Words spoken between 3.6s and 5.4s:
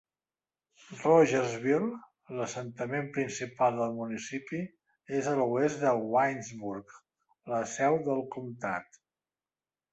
del municipi, és a